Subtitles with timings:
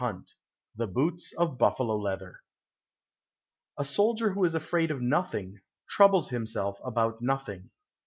[0.01, 0.33] 199
[0.77, 2.41] The Boots of Buffalo Leather
[3.77, 7.69] A soldier who is afraid of nothing, troubles himself about nothing.